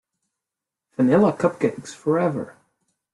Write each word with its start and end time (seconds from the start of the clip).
Vanilla 0.95 1.31
cupcakes 1.31 1.93
forever. 1.93 2.57